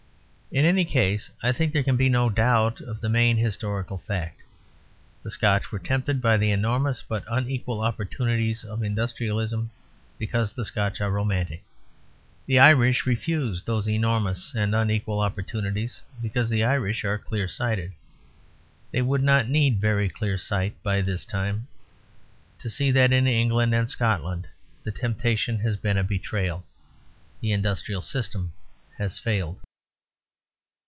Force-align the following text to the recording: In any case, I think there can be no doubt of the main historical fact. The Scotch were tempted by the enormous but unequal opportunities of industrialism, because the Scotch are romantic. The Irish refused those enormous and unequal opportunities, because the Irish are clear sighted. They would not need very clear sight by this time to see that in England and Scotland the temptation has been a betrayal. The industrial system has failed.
In 0.53 0.65
any 0.65 0.83
case, 0.83 1.31
I 1.41 1.53
think 1.53 1.71
there 1.71 1.81
can 1.81 1.95
be 1.95 2.09
no 2.09 2.29
doubt 2.29 2.81
of 2.81 2.99
the 2.99 3.07
main 3.07 3.37
historical 3.37 3.97
fact. 3.97 4.41
The 5.23 5.31
Scotch 5.31 5.71
were 5.71 5.79
tempted 5.79 6.21
by 6.21 6.35
the 6.35 6.51
enormous 6.51 7.01
but 7.01 7.23
unequal 7.29 7.79
opportunities 7.79 8.65
of 8.65 8.83
industrialism, 8.83 9.71
because 10.19 10.51
the 10.51 10.65
Scotch 10.65 10.99
are 10.99 11.09
romantic. 11.09 11.63
The 12.47 12.59
Irish 12.59 13.05
refused 13.05 13.65
those 13.65 13.87
enormous 13.87 14.53
and 14.53 14.75
unequal 14.75 15.21
opportunities, 15.21 16.01
because 16.21 16.49
the 16.49 16.65
Irish 16.65 17.05
are 17.05 17.17
clear 17.17 17.47
sighted. 17.47 17.93
They 18.91 19.01
would 19.01 19.23
not 19.23 19.47
need 19.47 19.79
very 19.79 20.09
clear 20.09 20.37
sight 20.37 20.75
by 20.83 20.99
this 20.99 21.23
time 21.23 21.67
to 22.59 22.69
see 22.69 22.91
that 22.91 23.13
in 23.13 23.25
England 23.25 23.73
and 23.73 23.89
Scotland 23.89 24.49
the 24.83 24.91
temptation 24.91 25.59
has 25.59 25.77
been 25.77 25.95
a 25.95 26.03
betrayal. 26.03 26.65
The 27.39 27.53
industrial 27.53 28.01
system 28.01 28.51
has 28.97 29.17
failed. 29.17 29.57